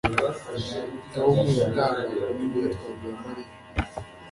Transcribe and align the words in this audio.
tom 1.13 1.35
yatangajwe 1.59 2.25
n'imyitwarire 2.35 3.05
ya 3.11 3.15
mariya 3.23 3.51